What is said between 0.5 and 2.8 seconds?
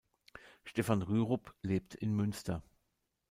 Stephan Rürup lebt in Münster.